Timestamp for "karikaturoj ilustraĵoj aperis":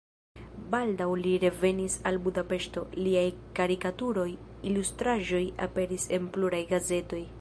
3.61-6.09